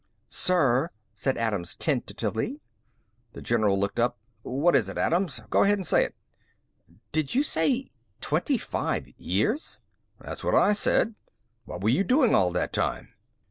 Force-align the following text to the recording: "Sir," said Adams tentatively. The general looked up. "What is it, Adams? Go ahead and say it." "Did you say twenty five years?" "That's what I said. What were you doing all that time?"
"Sir," 0.31 0.89
said 1.13 1.37
Adams 1.37 1.75
tentatively. 1.75 2.59
The 3.33 3.41
general 3.43 3.79
looked 3.79 3.99
up. 3.99 4.17
"What 4.41 4.75
is 4.75 4.89
it, 4.89 4.97
Adams? 4.97 5.41
Go 5.51 5.61
ahead 5.61 5.77
and 5.77 5.85
say 5.85 6.03
it." 6.03 6.15
"Did 7.11 7.35
you 7.35 7.43
say 7.43 7.85
twenty 8.19 8.57
five 8.57 9.09
years?" 9.19 9.79
"That's 10.19 10.43
what 10.43 10.55
I 10.55 10.73
said. 10.73 11.13
What 11.65 11.81
were 11.83 11.89
you 11.89 12.03
doing 12.03 12.33
all 12.33 12.49
that 12.49 12.73
time?" 12.73 13.13